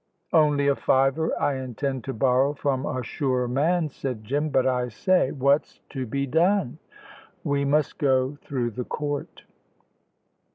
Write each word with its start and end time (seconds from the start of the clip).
"Only 0.33 0.67
a 0.67 0.75
fiver 0.75 1.31
I 1.39 1.57
intend 1.57 2.03
to 2.05 2.13
borrow 2.15 2.55
from 2.55 2.87
a 2.87 3.03
sure 3.03 3.47
man," 3.47 3.87
said 3.89 4.23
Jim; 4.23 4.49
"but 4.49 4.65
I 4.65 4.87
say, 4.89 5.29
what's 5.31 5.77
to 5.89 6.07
be 6.07 6.25
done?" 6.25 6.79
"We 7.43 7.65
must 7.65 7.99
go 7.99 8.35
through 8.43 8.71
the 8.71 8.83
court." 8.85 9.43